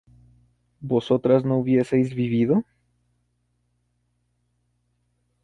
¿vosotras 0.79 1.45
no 1.45 1.57
hubieseis 1.59 2.11
vivido? 2.15 2.63